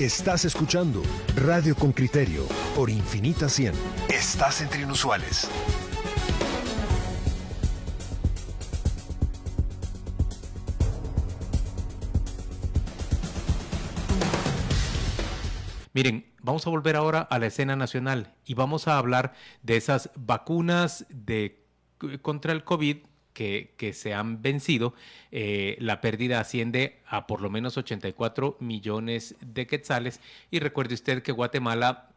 [0.00, 1.04] Estás escuchando
[1.36, 3.74] Radio con Criterio por Infinita 100.
[4.08, 5.48] Estás entre inusuales.
[15.92, 20.10] Miren, vamos a volver ahora a la escena nacional y vamos a hablar de esas
[20.16, 21.64] vacunas de,
[22.20, 22.96] contra el COVID
[23.34, 24.94] que, se han vencido.
[25.30, 30.20] Eh, la pérdida asciende a por lo menos 84 millones de quetzales.
[30.50, 32.08] Y recuerde usted que Guatemala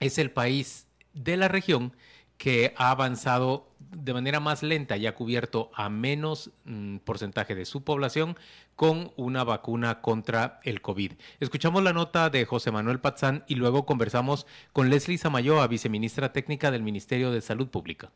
[0.00, 1.92] es el país de la región
[2.36, 7.64] que ha avanzado de manera más lenta y ha cubierto a menos mm, porcentaje de
[7.64, 8.36] su población
[8.74, 11.12] con una vacuna contra el COVID.
[11.40, 16.70] Escuchamos la nota de José Manuel Pazán y luego conversamos con Leslie Samayoa, viceministra técnica
[16.70, 18.10] del Ministerio de Salud Pública.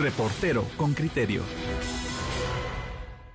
[0.00, 1.42] Reportero con criterio.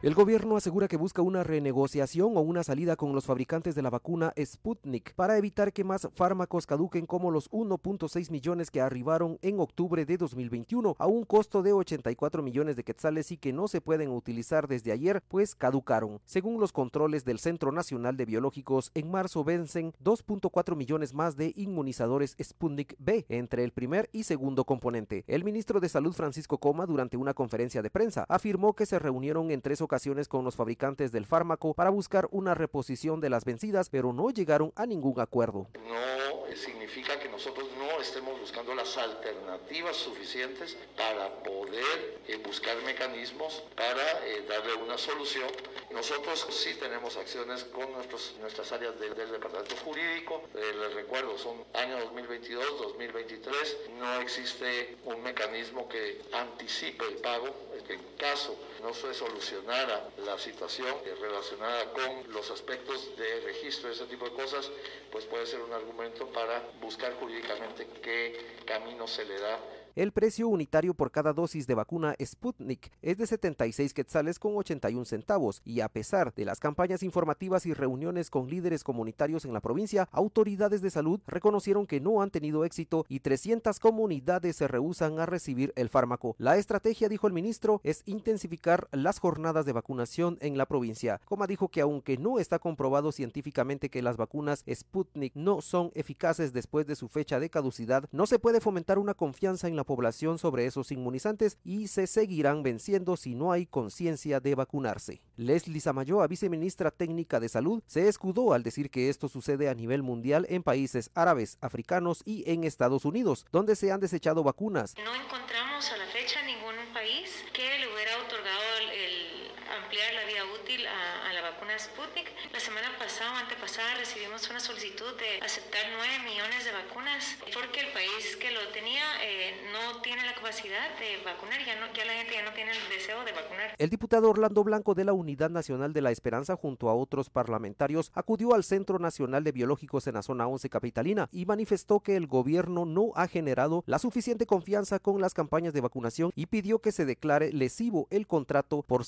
[0.05, 3.89] El gobierno asegura que busca una renegociación o una salida con los fabricantes de la
[3.89, 9.59] vacuna Sputnik para evitar que más fármacos caduquen como los 1.6 millones que arribaron en
[9.59, 13.81] octubre de 2021 a un costo de 84 millones de quetzales y que no se
[13.81, 16.21] pueden utilizar desde ayer, pues caducaron.
[16.23, 21.51] Según los controles del Centro Nacional de Biológicos, en marzo vencen 2.4 millones más de
[21.55, 25.23] inmunizadores Sputnik B entre el primer y segundo componente.
[25.25, 29.49] El ministro de Salud Francisco Coma durante una conferencia de prensa afirmó que se reunieron
[29.49, 29.94] en tres ocasiones
[30.27, 34.73] con los fabricantes del fármaco para buscar una reposición de las vencidas, pero no llegaron
[34.75, 35.67] a ningún acuerdo.
[35.87, 43.63] No significa que nosotros no estemos buscando las alternativas suficientes para poder eh, buscar mecanismos
[43.75, 45.49] para eh, darle una solución.
[45.91, 50.43] Nosotros sí tenemos acciones con nuestros, nuestras áreas del departamento jurídico.
[50.55, 53.77] Eh, les recuerdo, son año 2022, 2023.
[53.99, 57.47] No existe un mecanismo que anticipe el pago.
[57.87, 64.25] En caso no se solucionara la situación relacionada con los aspectos de registro, ese tipo
[64.25, 64.69] de cosas,
[65.11, 69.59] pues puede ser un argumento para buscar jurídicamente qué camino se le da
[69.95, 75.05] el precio unitario por cada dosis de vacuna Sputnik es de 76 quetzales con 81
[75.05, 79.61] centavos y a pesar de las campañas informativas y reuniones con líderes comunitarios en la
[79.61, 85.17] provincia, autoridades de salud reconocieron que no han tenido éxito y 300 comunidades se rehusan
[85.19, 86.35] a recibir el fármaco.
[86.39, 91.21] La estrategia, dijo el ministro, es intensificar las jornadas de vacunación en la provincia.
[91.23, 96.51] Coma dijo que aunque no está comprobado científicamente que las vacunas Sputnik no son eficaces
[96.51, 100.37] después de su fecha de caducidad, no se puede fomentar una confianza en la población
[100.37, 105.21] sobre esos inmunizantes y se seguirán venciendo si no hay conciencia de vacunarse.
[105.37, 110.03] Leslie Samayoa, viceministra técnica de salud, se escudó al decir que esto sucede a nivel
[110.03, 114.95] mundial en países árabes, africanos y en Estados Unidos, donde se han desechado vacunas.
[115.03, 120.43] No encontramos a la fecha ningún país que le hubiera otorgado el, ampliar la vida
[120.53, 122.27] útil a, la vacuna Sputnik.
[122.53, 127.81] La semana pasada o antepasada recibimos una solicitud de aceptar 9 millones de vacunas porque
[127.81, 132.05] el país que lo tenía eh, no tiene la capacidad de vacunar, ya, no, ya
[132.05, 133.75] la gente ya no tiene el deseo de vacunar.
[133.77, 138.11] El diputado Orlando Blanco de la Unidad Nacional de la Esperanza junto a otros parlamentarios
[138.13, 142.27] acudió al Centro Nacional de Biológicos en la zona 11 capitalina y manifestó que el
[142.27, 146.91] gobierno no ha generado la suficiente confianza con las campañas de vacunación y pidió que
[146.91, 149.05] se declare lesivo el contrato por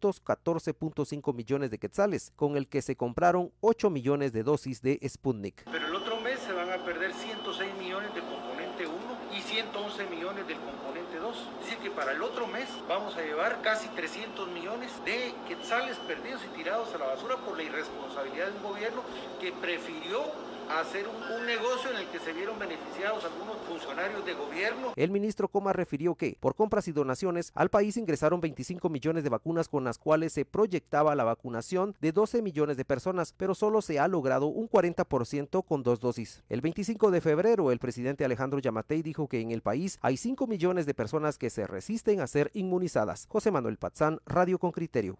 [0.00, 5.64] 614.5 millones de quetzales con el que se compraron 8 millones de dosis de Sputnik.
[5.70, 8.96] Pero el otro mes se van a perder 106 millones del componente 1
[9.36, 11.36] y 111 millones del componente 2.
[11.36, 15.96] Es decir, que para el otro mes vamos a llevar casi 300 millones de quetzales
[15.98, 19.02] perdidos y tirados a la basura por la irresponsabilidad de un gobierno
[19.40, 24.92] que prefirió hacer un, negocio en el que se vieron beneficiados algunos funcionarios de gobierno.
[24.96, 29.30] El ministro Coma refirió que, por compras y donaciones, al país ingresaron 25 millones de
[29.30, 33.80] vacunas con las cuales se proyectaba la vacunación de 12 millones de personas, pero solo
[33.80, 36.42] se ha logrado un 40% con dos dosis.
[36.48, 40.46] El 25 de febrero, el presidente Alejandro Yamatei dijo que en el país hay 5
[40.46, 43.26] millones de personas que se resisten a ser inmunizadas.
[43.28, 45.16] José Manuel Pazán, Radio con Criterio.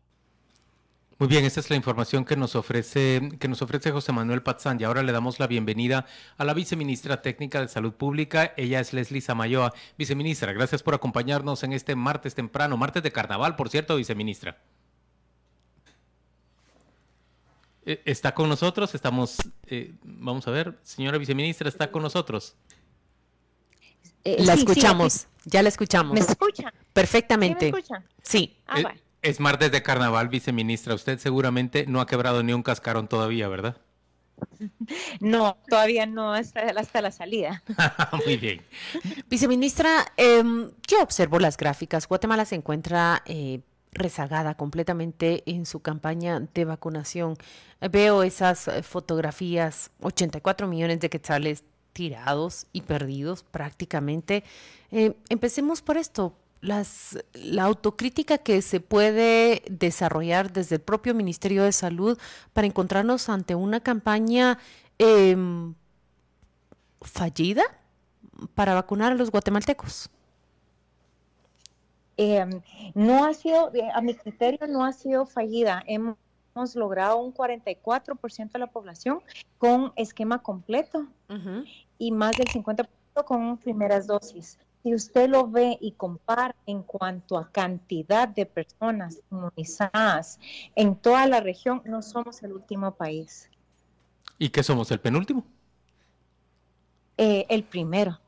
[1.19, 4.79] Muy bien, esta es la información que nos ofrece, que nos ofrece José Manuel Pazán.
[4.79, 6.05] Y ahora le damos la bienvenida
[6.37, 8.53] a la viceministra técnica de Salud Pública.
[8.59, 9.73] Ella es Leslie Samayoa.
[9.97, 14.59] Viceministra, gracias por acompañarnos en este martes temprano, martes de carnaval, por cierto, viceministra.
[17.87, 18.95] Eh, ¿Está con nosotros?
[18.95, 19.39] Estamos,
[19.69, 22.57] eh, vamos a ver, señora viceministra, ¿está con nosotros?
[24.23, 26.13] Eh, la escuchamos, ya la escuchamos.
[26.13, 26.75] ¿Me escuchan?
[26.93, 27.73] Perfectamente.
[27.73, 28.05] ¿Me escuchan?
[28.23, 28.59] Sí.
[28.67, 29.06] Ah, bueno.
[29.27, 30.95] Es martes de carnaval, viceministra.
[30.95, 33.77] Usted seguramente no ha quebrado ni un cascarón todavía, ¿verdad?
[35.19, 37.61] No, todavía no hasta, hasta la salida.
[38.25, 38.63] Muy bien.
[39.29, 40.45] Viceministra, eh,
[40.87, 42.07] yo observo las gráficas.
[42.07, 47.37] Guatemala se encuentra eh, rezagada completamente en su campaña de vacunación.
[47.81, 54.45] Veo esas eh, fotografías, 84 millones de quetzales tirados y perdidos prácticamente.
[54.93, 56.33] Eh, empecemos por esto.
[56.67, 62.19] Las, la autocrítica que se puede desarrollar desde el propio Ministerio de Salud
[62.53, 64.59] para encontrarnos ante una campaña
[64.99, 65.75] em,
[67.01, 67.63] fallida
[68.55, 70.11] para vacunar a los guatemaltecos.
[72.17, 72.63] Em,
[72.95, 75.83] no ha sido, a mi criterio, no ha sido fallida.
[75.87, 76.17] Hemos,
[76.75, 79.21] logrado un 44% de la población
[79.59, 81.07] con esquema completo
[81.99, 82.89] y más del 50%
[83.27, 84.59] con primeras dosis.
[84.87, 90.39] Si usted lo ve y compara en cuanto a cantidad de personas inmunizadas
[90.77, 93.51] en toda la región, no somos el último país.
[94.39, 94.89] ¿Y qué somos?
[94.93, 95.45] ¿El penúltimo?
[97.19, 98.21] Eh, el primero.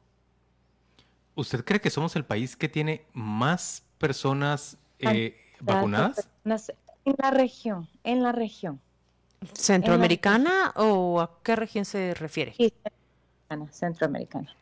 [1.37, 6.28] ¿Usted cree que somos el país que tiene más personas eh, vacunadas?
[7.05, 8.81] En la región, en la región.
[9.52, 12.52] ¿Centroamericana o a qué región se refiere?
[12.55, 12.75] Sí,
[13.49, 13.72] centroamericana.
[13.72, 14.56] Centroamericana,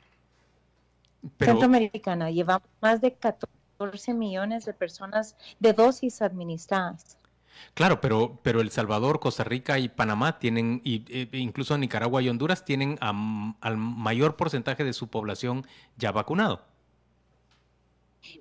[2.30, 7.18] llevamos más de 14 millones de personas de dosis administradas.
[7.74, 12.28] Claro, pero, pero El Salvador, Costa Rica y Panamá tienen, y, e, incluso Nicaragua y
[12.28, 16.62] Honduras tienen al mayor porcentaje de su población ya vacunado.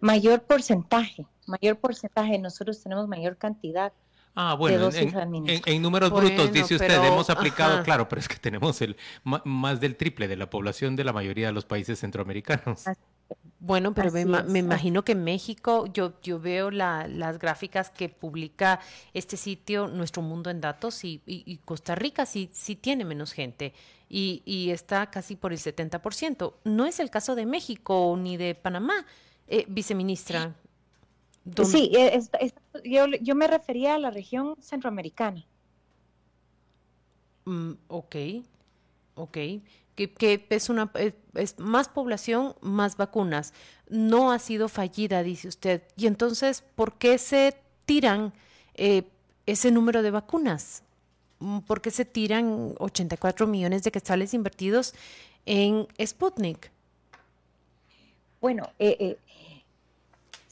[0.02, 3.94] Mayor porcentaje, mayor porcentaje, nosotros tenemos mayor cantidad.
[4.38, 8.98] Ah, bueno, en, números brutos, dice usted, hemos aplicado, claro, pero es que tenemos el
[9.24, 12.84] más del triple de la población de la mayoría de los países centroamericanos.
[13.60, 18.82] Bueno, pero me, imagino que en México, yo, yo veo las gráficas que publica
[19.14, 23.74] este sitio, Nuestro Mundo en Datos, y, Costa Rica sí, sí tiene menos gente
[24.10, 26.54] y, está casi por el 70%.
[26.66, 29.06] No es el caso de México ni de Panamá,
[29.48, 30.54] eh, viceministra.
[31.66, 31.92] Sí,
[32.84, 35.46] yo, yo, me refería a la región centroamericana.
[37.46, 38.16] Mm, ok,
[39.16, 39.38] ok
[39.96, 40.92] que, es, una,
[41.34, 43.54] es, más población, más vacunas.
[43.90, 45.84] No ha sido fallida, dice usted.
[45.96, 47.56] Y entonces, ¿por qué se
[47.86, 48.34] tiran
[48.76, 49.04] eh,
[49.46, 50.84] ese número de vacunas?
[51.40, 54.94] Mm, ¿Por qué se tiran 84 millones de quetzales invertidos
[55.46, 56.72] en Sputnik?
[58.42, 59.18] Bueno, eh, eh,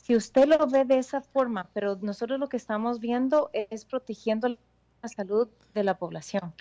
[0.04, 4.50] si usted lo ve de esa forma, pero nosotros lo que estamos viendo es protegiendo
[4.50, 6.54] la salud de la población.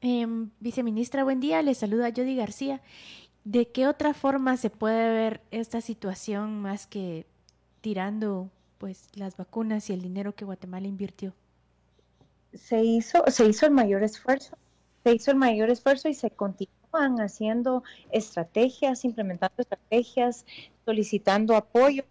[0.00, 1.62] Em, viceministra, buen día.
[1.62, 2.80] Le saluda Jody García.
[3.44, 7.24] ¿De qué otra forma se puede ver esta situación más que
[7.82, 11.34] tirando pues las vacunas y el dinero que Guatemala invirtió?
[12.52, 14.56] Se hizo, se hizo el mayor esfuerzo,
[15.04, 20.44] se hizo el mayor esfuerzo y se continúan haciendo estrategias, implementando estrategias,
[20.84, 22.04] solicitando apoyo,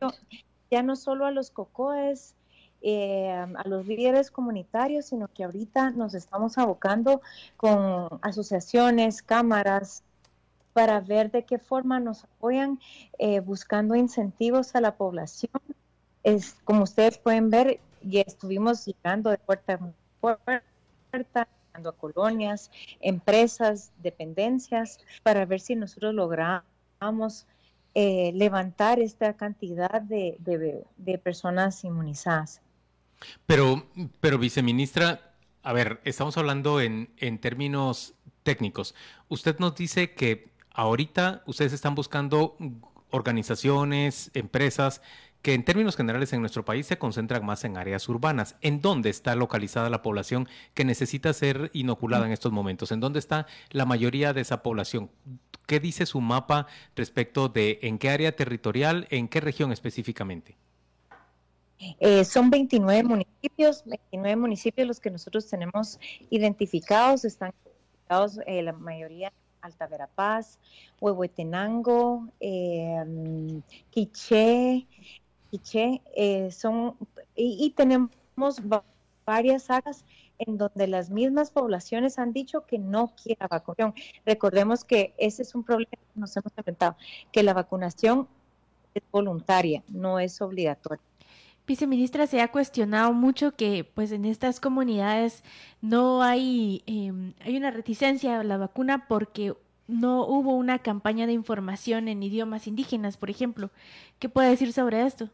[0.69, 2.35] ya no solo a los COCOES,
[2.81, 7.21] eh, a los líderes comunitarios, sino que ahorita nos estamos abocando
[7.57, 10.03] con asociaciones, cámaras,
[10.73, 12.79] para ver de qué forma nos apoyan
[13.17, 15.59] eh, buscando incentivos a la población.
[16.21, 20.37] Es, como ustedes pueden ver, ya estuvimos llegando de puerta a
[21.11, 21.47] puerta,
[21.85, 27.45] a colonias, empresas, dependencias, para ver si nosotros logramos
[27.93, 30.37] eh, levantar esta cantidad de,
[30.97, 32.61] de personas inmunizadas.
[33.45, 33.83] Pero,
[34.19, 35.33] pero viceministra,
[35.63, 38.95] a ver, estamos hablando en, en términos técnicos.
[39.27, 42.55] Usted nos dice que ahorita ustedes están buscando
[43.09, 45.01] organizaciones, empresas
[45.41, 48.55] que en términos generales en nuestro país se concentran más en áreas urbanas.
[48.61, 52.91] ¿En dónde está localizada la población que necesita ser inoculada en estos momentos?
[52.91, 55.09] ¿En dónde está la mayoría de esa población?
[55.65, 60.55] ¿Qué dice su mapa respecto de en qué área territorial, en qué región específicamente?
[61.99, 68.73] Eh, son 29 municipios, 29 municipios los que nosotros tenemos identificados, están identificados eh, la
[68.73, 70.59] mayoría Alta Verapaz,
[70.99, 74.87] Huehuetenango, eh, Quiché,
[75.51, 76.95] Eh, son,
[77.35, 78.61] y, tenemos
[79.25, 80.05] varias áreas
[80.39, 83.93] en donde las mismas poblaciones han dicho que no quieren vacunación.
[84.25, 86.95] Recordemos que ese es un problema que nos hemos enfrentado,
[87.31, 88.27] que la vacunación
[88.93, 91.03] es voluntaria, no es obligatoria.
[91.65, 95.43] Viceministra, se ha cuestionado mucho que pues en estas comunidades
[95.81, 99.53] no hay, em, hay una reticencia a la vacuna porque
[99.87, 103.69] no hubo una campaña de información en idiomas indígenas, por ejemplo.
[104.19, 105.29] ¿Qué puede decir sobre esto?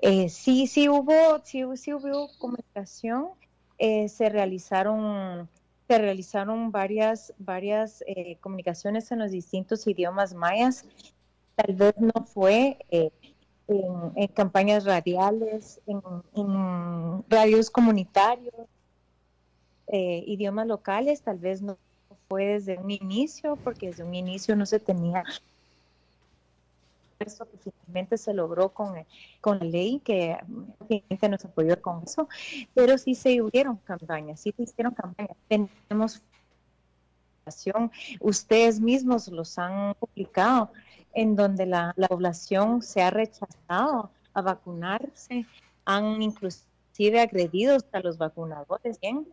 [0.00, 3.30] Eh, sí, sí hubo, sí, hubo comunicación.
[3.78, 5.48] Eh, se realizaron,
[5.88, 10.84] se realizaron varias, varias eh, comunicaciones en los distintos idiomas mayas.
[11.56, 13.10] Tal vez no fue en,
[14.34, 16.00] campañas radiales, en,
[17.28, 18.54] radios comunitarios,
[19.90, 21.76] idiomas locales, tal vez no
[22.28, 25.24] fue desde un inicio, porque desde un inicio no se tenía
[27.18, 28.94] esto que finalmente se logró con,
[29.40, 30.38] con la ley, que
[30.86, 32.28] finalmente nos apoyó con eso,
[32.74, 35.36] pero sí se hubieron campañas, sí se hicieron campañas.
[35.48, 36.22] Tenemos
[38.20, 40.70] ustedes mismos los han publicado,
[41.14, 45.46] en donde la, población se ha rechazado a vacunarse,
[45.84, 49.00] han inclusive agredido a los vacunadores.
[49.00, 49.26] ¿bien?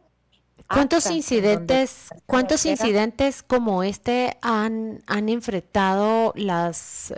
[0.67, 7.13] ¿Cuántos incidentes, cuántos incidentes como este han, han enfrentado las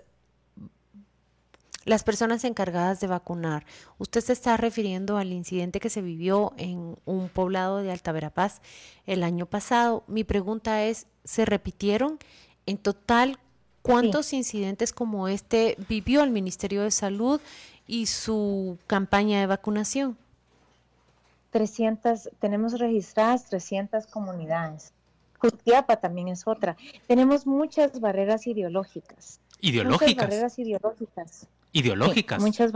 [1.87, 3.65] las personas encargadas de vacunar.
[3.97, 8.59] Usted se está refiriendo al incidente que se vivió en un poblado de Alta Verapaz
[9.05, 10.03] el año pasado.
[10.05, 12.19] Mi pregunta es, ¿se repitieron?
[12.65, 13.39] En total,
[13.81, 17.39] ¿cuántos incidentes como este vivió el Ministerio de Salud
[17.87, 20.17] y su campaña de vacunación?
[21.51, 24.91] 300, tenemos registradas 300 comunidades.
[25.39, 26.75] Cutiapa también es otra.
[27.07, 29.39] Tenemos muchas barreras ideológicas.
[29.61, 30.09] Ideológicas.
[30.09, 32.41] Muchas barreras ideológicas ideológicas.
[32.41, 32.71] muchas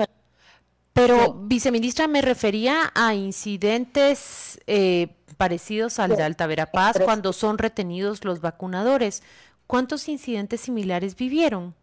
[0.93, 8.23] Pero, viceministra, me refería a incidentes eh, parecidos al de Alta Verapaz cuando son retenidos
[8.23, 9.23] los vacunadores.
[9.67, 11.73] ¿Cuántos incidentes similares vivieron?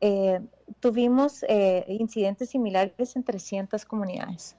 [0.00, 0.40] Eh,
[0.80, 4.56] tuvimos eh, incidentes similares en 300 comunidades.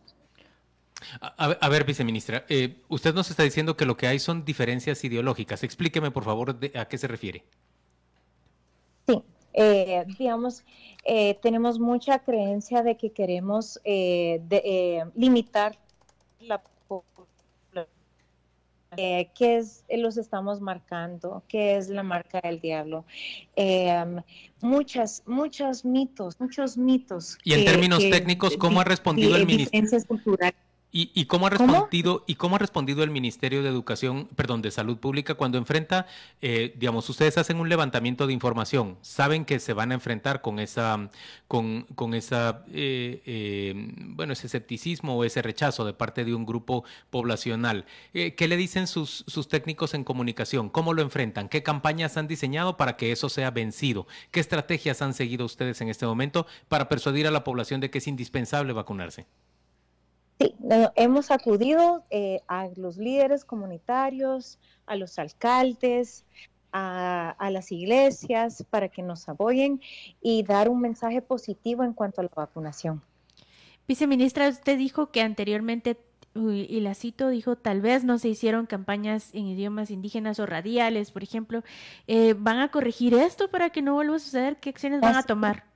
[1.21, 2.45] A, ver, viceministra,
[2.89, 5.63] usted nos está diciendo que lo que hay son diferencias ideológicas.
[5.63, 7.45] Explíqueme, por favor, a qué se refiere.
[9.59, 10.63] Sí, digamos,
[11.03, 15.77] eh, tenemos mucha creencia de que queremos eh, eh, limitar
[16.39, 16.61] la
[18.97, 23.05] eh, qué es, los estamos marcando, qué es la marca del diablo.
[24.61, 27.37] muchas, muchos mitos, muchos mitos.
[27.43, 29.89] Y en términos técnicos, ¿cómo ha respondido el ministerio?
[30.91, 34.97] ¿Y, cómo ha respondido y cómo ha respondido el Ministerio de Educación, perdón, de Salud
[34.97, 36.07] Pública cuando enfrenta,
[36.41, 40.57] eh, digamos, ustedes hacen un levantamiento de información, saben que se van a enfrentar con
[40.57, 41.11] esa,
[41.47, 46.43] con, con esa, eh, eh, bueno, ese escepticismo o ese rechazo de parte de un
[46.43, 47.85] grupo poblacional.
[48.11, 50.69] ¿Qué le dicen sus, sus técnicos en comunicación?
[50.69, 51.49] ¿Cómo lo enfrentan?
[51.49, 54.07] ¿Qué campañas han diseñado para que eso sea vencido?
[54.31, 57.99] ¿Qué estrategias han seguido ustedes en este momento para persuadir a la población de que
[57.99, 59.27] es indispensable vacunarse?
[60.39, 60.55] Sí,
[60.95, 66.23] hemos acudido eh, a los líderes comunitarios, a los alcaldes,
[66.71, 69.81] a, las iglesias para que nos apoyen
[70.21, 73.01] y dar un mensaje positivo en cuanto a la vacunación.
[73.87, 75.97] Viceministra, usted dijo que anteriormente,
[76.35, 81.11] y la cito, dijo, tal vez no se hicieron campañas en idiomas indígenas o radiales,
[81.11, 81.63] por ejemplo.
[82.07, 84.57] Eh, ¿Van a corregir esto para que no vuelva a suceder?
[84.57, 85.68] ¿Qué acciones van a tomar?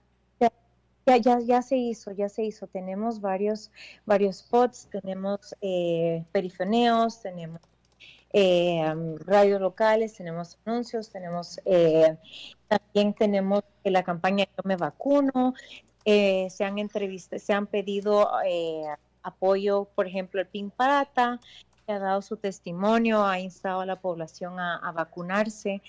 [1.05, 2.67] Ya, ya, ya se hizo, ya se hizo.
[2.67, 3.71] Tenemos varios,
[4.05, 7.59] varios spots, tenemos eh, perifoneos, tenemos
[8.31, 8.83] eh,
[9.25, 12.17] radios locales, tenemos anuncios, tenemos eh,
[12.67, 15.53] también tenemos la campaña Yo me vacuno,
[16.05, 18.29] eh, se han entrevistado, se han pedido
[19.21, 21.39] apoyo, por ejemplo, el Pink Parata,
[21.85, 25.81] que ha dado su testimonio, ha instado a la población a, a vacunarse.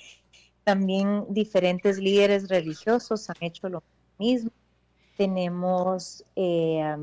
[0.65, 3.83] También diferentes líderes religiosos han hecho lo
[4.19, 4.51] mismo
[5.17, 6.97] tenemos, eh,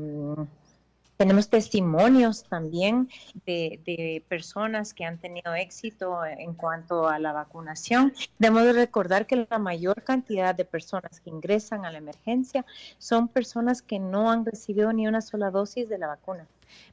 [1.16, 3.08] tenemos testimonios también
[3.46, 8.12] de, personas que han tenido éxito en cuanto a la vacunación.
[8.38, 12.64] Debemos de recordar que la mayor cantidad de personas que ingresan a la emergencia
[12.98, 16.46] son personas que no han recibido ni una sola dosis de la vacuna.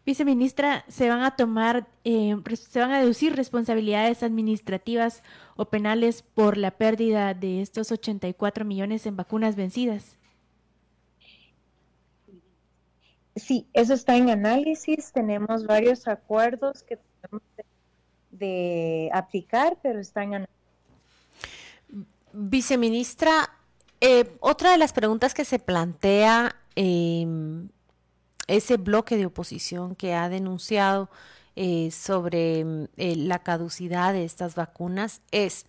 [0.06, 5.24] Viceministra, ¿se van a tomar, eh, se van a deducir responsabilidades administrativas
[5.56, 10.19] o penales por la pérdida de estos 84 millones en vacunas vencidas?
[13.36, 15.12] Sí, eso está en análisis.
[15.12, 17.44] Tenemos varios acuerdos que tenemos
[18.32, 20.56] de, aplicar, pero está en análisis.
[22.32, 23.50] Viceministra,
[24.02, 27.26] eh, otra de las preguntas que se plantea eh,
[28.50, 31.10] ese bloque de oposición que ha denunciado
[31.56, 32.62] eh, sobre
[32.98, 35.66] eh, la caducidad de estas vacunas es,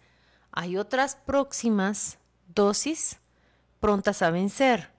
[0.51, 2.19] hay otras próximas
[2.55, 3.19] dosis
[3.81, 4.91] prontas a vencer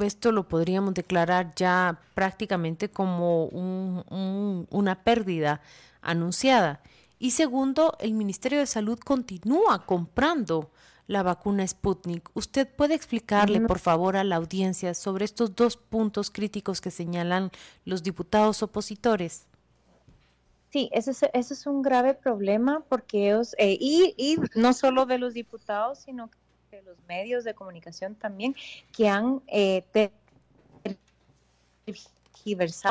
[0.00, 5.60] esto lo podríamos declarar ya prácticamente como una pérdida
[6.02, 6.80] anunciada.
[7.18, 10.70] Y segundo, el Ministerio de Salud continúa comprando
[11.06, 12.30] la vacuna Sputnik.
[12.34, 17.50] ¿Usted puede explicarle, por favor, a la audiencia sobre estos dos puntos críticos que señalan
[17.84, 19.46] los diputados opositores?
[20.70, 25.18] Sí, ese es, es un grave problema porque ellos, eh, y, y no solo de
[25.18, 26.38] los diputados, sino que
[26.76, 28.54] de los medios de comunicación también,
[28.92, 29.84] que han eh,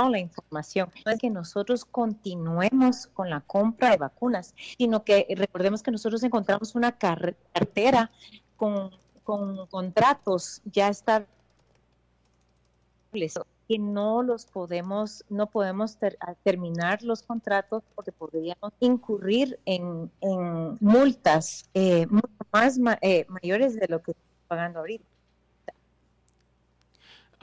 [0.10, 0.92] la información.
[1.06, 6.24] No es que nosotros continuemos con la compra de vacunas, sino que recordemos que nosotros
[6.24, 8.12] encontramos una cartera
[8.58, 8.92] con,
[9.24, 11.34] con contratos ya establecidos
[13.68, 15.98] que no los podemos, no podemos
[16.44, 20.12] terminar los contratos porque podríamos incurrir en,
[20.80, 25.13] multas eh, mucho más eh, mayores de lo que estamos pagando ahorita.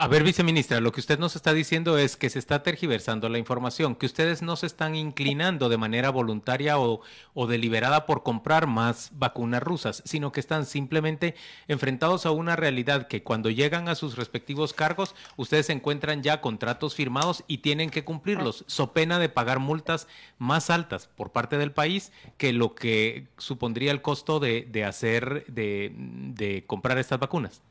[0.01, 3.37] A ver, viceministra, lo que usted nos está diciendo es que se está tergiversando la
[3.37, 7.03] información, que ustedes no se están inclinando de manera voluntaria o,
[7.47, 11.35] deliberada por comprar más vacunas rusas, sino que están simplemente
[11.67, 16.95] enfrentados a una realidad que cuando llegan a sus respectivos cargos, ustedes encuentran ya contratos
[16.95, 20.07] firmados y tienen que cumplirlos, so pena de pagar multas
[20.39, 26.63] más altas por parte del país que lo que supondría el costo de, hacer, de
[26.65, 27.61] comprar estas vacunas.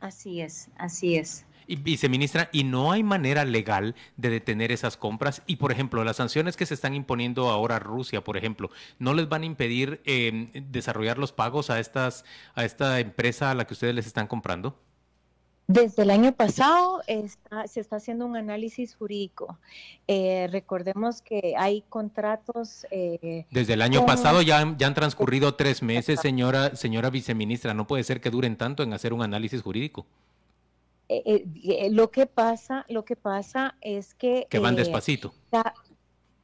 [0.00, 1.44] Así es, así es.
[1.66, 5.42] Y viceministra, ¿y no hay manera legal de detener esas compras?
[5.46, 9.14] Y, por ejemplo, las sanciones que se están imponiendo ahora a Rusia, por ejemplo, ¿no
[9.14, 12.24] les van a impedir em, desarrollar los pagos a, estas,
[12.56, 14.80] a esta empresa a la que ustedes les están comprando?
[15.72, 17.00] Desde el año pasado
[17.66, 19.56] se está haciendo un análisis jurídico.
[20.08, 22.88] Eh, recordemos que hay contratos.
[22.90, 27.72] Eh, Desde el año pasado ya, ya han transcurrido tres meses, señora, señora viceministra.
[27.72, 30.06] No puede ser que duren tanto en hacer un análisis jurídico.
[31.08, 34.48] Eh, lo que pasa, lo que pasa es que.
[34.50, 35.32] Que van despacito.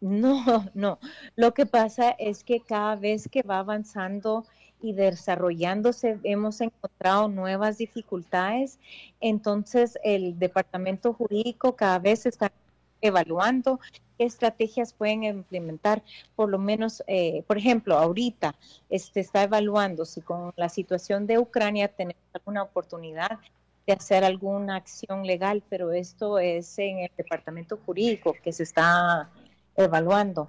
[0.00, 1.00] No, no.
[1.35, 4.45] Lo que pasa es que cada vez que va avanzando
[4.80, 8.78] y desarrollándose hemos encontrado nuevas dificultades.
[9.21, 12.52] Entonces, el departamento jurídico cada vez está
[13.00, 13.80] evaluando
[14.18, 16.02] qué estrategias pueden implementar.
[16.35, 18.54] Por lo menos, eh, por ejemplo, ahorita
[18.88, 23.38] este, está evaluando si con la situación de Ucrania tenemos alguna oportunidad
[23.87, 29.30] de hacer alguna acción legal, pero esto es en el departamento jurídico que se está
[29.76, 30.49] evaluando.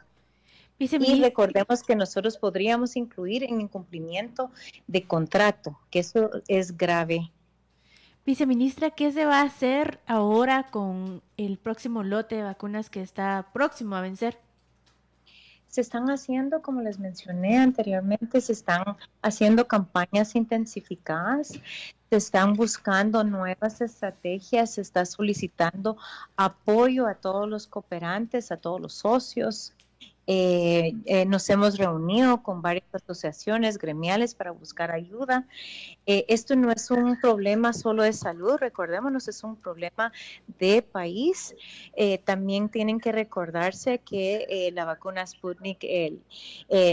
[0.80, 4.52] Y recordemos que nosotros podríamos incluir en incumplimiento
[4.86, 7.32] de contrato, que eso es grave.
[8.28, 13.48] Viceministra, ¿qué se va a hacer ahora con el próximo lote de vacunas que está
[13.54, 14.38] próximo a vencer?
[15.70, 21.54] Se están haciendo, como les mencioné anteriormente, se están haciendo campañas intensificadas,
[22.10, 25.98] se están buscando nuevas estrategias, se está solicitando
[26.36, 29.74] apoyo a todos los cooperantes, a todos los socios,
[30.30, 35.48] eh, eh, nos hemos reunido con varias asociaciones gremiales para buscar ayuda.
[36.06, 40.12] Eh, esto no es un problema solo de salud, recordémonos, es un problema
[40.60, 41.56] de país.
[42.26, 45.86] también tienen que recordarse que la vacuna Sputnik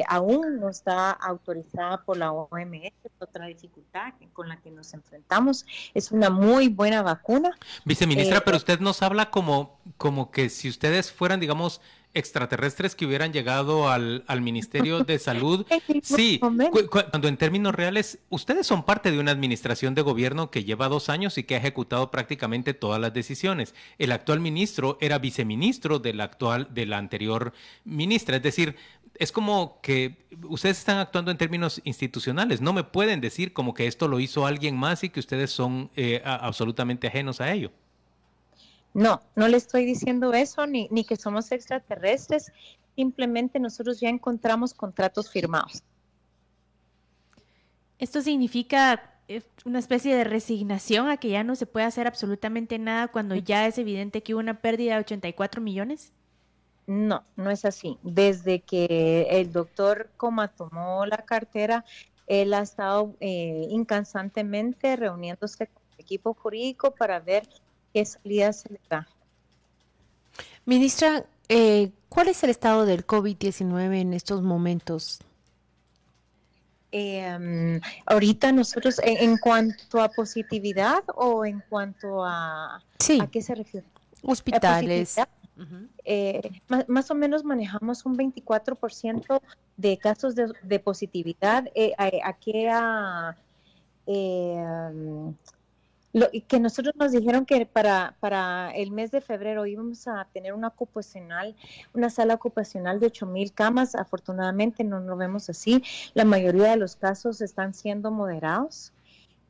[0.08, 5.66] aún no está autorizada por la OMS, otra dificultad con la que nos enfrentamos.
[5.92, 7.56] Es una muy buena vacuna.
[7.84, 11.80] Viceministra, pero usted nos habla como, como que si ustedes fueran, digamos,
[12.14, 15.66] extraterrestres que hubieran llegado al, Ministerio de Salud.
[16.02, 20.88] Sí, cuando en términos reales, ustedes son parte de una administración de gobierno que lleva
[20.88, 23.74] dos años y que ha ejecutado prácticamente todas las decisiones.
[23.98, 27.52] El actual ministro era viceministro del actual, de la anterior
[27.84, 28.36] ministra.
[28.36, 28.76] Es decir,
[29.18, 32.60] es como que ustedes están actuando en términos institucionales.
[32.60, 35.90] No me pueden decir como que esto lo hizo alguien más y que ustedes son
[35.96, 37.70] eh, absolutamente ajenos a ello.
[38.94, 42.52] No, no le estoy diciendo eso, ni, ni que somos extraterrestres,
[42.94, 45.82] simplemente nosotros ya encontramos contratos firmados.
[47.98, 52.78] ¿Esto significa eh, una especie de resignación a que ya no se puede hacer absolutamente
[52.78, 56.12] nada cuando ya es evidente que hubo una pérdida de 84 millones?
[56.86, 57.98] No, no es así.
[58.02, 61.84] Desde que el doctor Coma tomó la cartera,
[62.26, 67.48] él ha estado eh, incansantemente reuniéndose con el equipo jurídico para ver
[67.94, 69.08] qué salida se le da.
[70.66, 75.20] Ministra, eh, ¿cuál es el estado del COVID-19 en estos momentos?
[76.90, 82.76] Em, ahorita nosotros, en, cuanto a positividad o en cuanto a...
[82.76, 83.86] ¿A qué se refiere?
[84.22, 85.16] Hospitales.
[86.04, 86.50] Eh,
[86.88, 89.40] más, o menos manejamos un 24%
[89.76, 91.68] de casos de, positividad.
[91.74, 93.36] Eh, a, qué a,
[96.14, 100.54] lo, que nosotros nos dijeron que para, para el mes de febrero íbamos a tener
[100.54, 101.56] una ocupacional,
[101.92, 103.96] una sala ocupacional de 8 mil camas.
[103.96, 105.82] Afortunadamente no lo vemos así.
[106.14, 108.92] La mayoría de los casos están siendo moderados.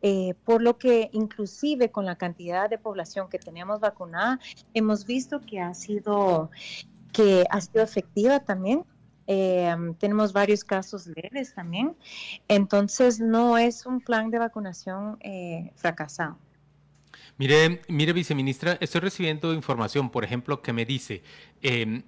[0.00, 4.38] Eh, por lo que inclusive con la cantidad de población que tenemos vacunada,
[4.74, 6.50] hemos visto que ha sido,
[7.12, 8.84] que ha sido efectiva también
[9.26, 11.96] Eh, tenemos varios casos leves también.
[12.48, 16.38] Entonces, no es un plan de vacunación eh, fracasado.
[17.36, 21.22] Mire, mire, viceministra, estoy recibiendo información, por ejemplo, que me dice,
[21.62, 22.02] em,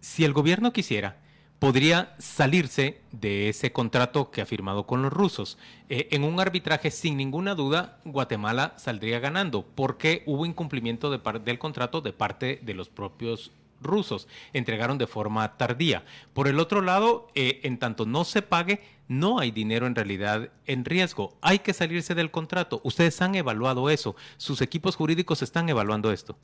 [0.00, 1.16] si el gobierno quisiera,
[1.58, 5.58] podría salirse de ese contrato que ha firmado con los rusos.
[5.88, 11.58] Eh, en un arbitraje, sin ninguna duda, Guatemala saldría ganando, porque hubo incumplimiento de del
[11.58, 14.28] contrato de parte de los propios rusos.
[14.52, 16.04] Entregaron de forma tardía.
[16.32, 20.50] Por el otro lado, eh, en tanto no se pague, no hay dinero en realidad
[20.66, 21.36] en riesgo.
[21.40, 22.80] Hay que salirse del contrato.
[22.84, 24.14] Ustedes han evaluado eso.
[24.36, 26.36] Sus equipos jurídicos están evaluando esto.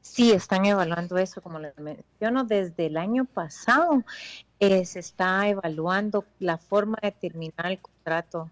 [0.00, 4.02] Sí, están evaluando eso, como les menciono, desde el año pasado
[4.58, 8.50] eh, se está evaluando la forma de terminar el contrato,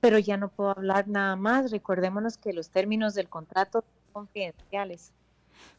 [0.00, 1.72] pero ya no puedo hablar nada más.
[1.72, 5.12] Recordémonos que los términos del contrato son confidenciales.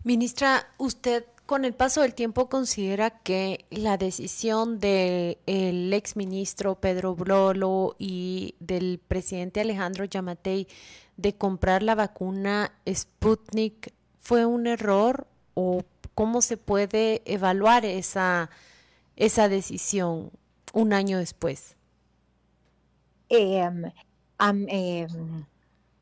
[0.03, 7.15] Ministra, ¿usted con el paso del tiempo considera que la decisión del ex exministro Pedro
[7.15, 10.67] Brolo y del presidente Alejandro Yamatei
[11.17, 15.83] de comprar la vacuna Sputnik fue un error o
[16.15, 18.49] cómo se puede evaluar esa,
[19.15, 20.31] esa decisión
[20.73, 21.75] un año después?
[23.29, 23.91] Em,
[24.39, 25.45] em,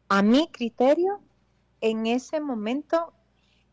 [0.09, 1.19] a mi criterio,
[1.81, 3.13] en ese momento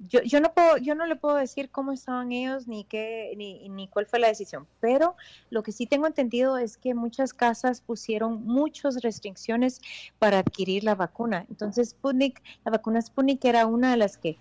[0.08, 3.68] yo, yo no puedo, yo no le puedo decir cómo estaban ellos ni qué, ni,
[3.68, 5.16] ni cuál fue la decisión, pero
[5.50, 9.80] lo que sí tengo entendido es que muchas casas pusieron muchas restricciones
[10.18, 11.44] para adquirir la vacuna.
[11.50, 14.38] Entonces, Sputnik, la vacuna Sputnik era una de las que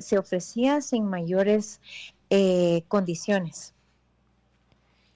[0.00, 1.80] se ofrecía sin mayores
[2.30, 3.74] eh, condiciones.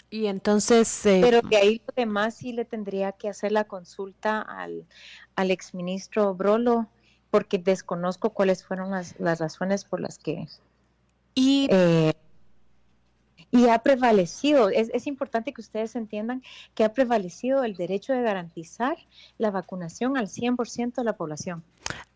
[0.09, 1.07] Y entonces...
[1.07, 4.87] Eh, pero de ahí lo demás sí le tendría que hacer la consulta al,
[5.37, 6.89] al exministro Brolo
[7.33, 10.47] porque desconozco cuáles fueron las, razones por las que...
[11.35, 12.13] Y, eh,
[13.51, 16.43] y ha prevalecido, es, es, importante que ustedes entiendan
[16.75, 18.99] que ha prevalecido el derecho de garantizar
[19.39, 21.65] la vacunación al 100% de la población.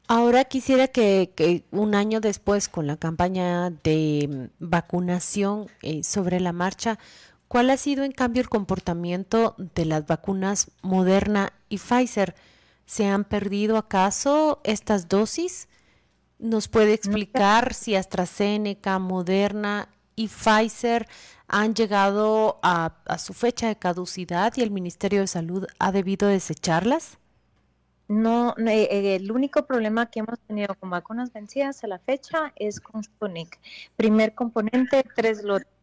[0.06, 6.98] Ahora quisiera que, un año después, con la campaña de vacunación eh, sobre la marcha,
[7.48, 12.34] ¿cuál ha sido en cambio el comportamiento de las vacunas Moderna y Pfizer?
[12.86, 15.68] ¿Se han perdido acaso estas dosis?
[16.38, 21.08] ¿Nos puede explicar si AstraZeneca, Moderna y Pfizer
[21.48, 27.18] han llegado a, su fecha de caducidad y el Ministerio de Salud ha debido desecharlas?
[28.08, 32.78] No, eh, el único problema que hemos tenido con vacunas vencidas a la fecha es
[32.78, 33.58] con Sputnik.
[33.96, 35.75] Primer componente, tres lotes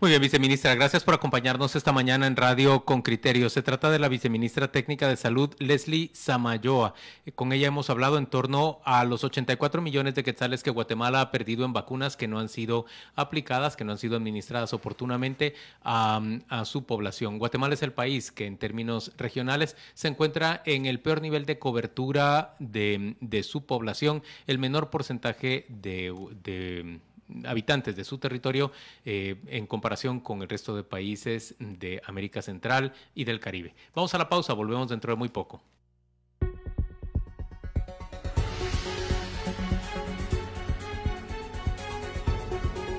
[0.00, 3.50] muy bien, viceministra, gracias por acompañarnos esta mañana en Radio con Criterio.
[3.50, 6.94] Se trata de la viceministra técnica de salud, Leslie Samayoa.
[7.26, 11.20] Eh, con ella hemos hablado en torno a los 84 millones de quetzales que Guatemala
[11.20, 15.54] ha perdido en vacunas que no han sido aplicadas, que no han sido administradas oportunamente
[15.82, 16.20] a,
[16.64, 17.38] su población.
[17.38, 21.58] Guatemala es el país que en términos regionales se encuentra en el peor nivel de
[21.58, 26.12] cobertura de, su población, el menor porcentaje de
[27.44, 28.72] habitantes de su territorio
[29.04, 33.74] eh, en comparación con el resto de países de América Central y del Caribe.
[33.94, 35.62] Vamos a la pausa, volvemos dentro de muy poco.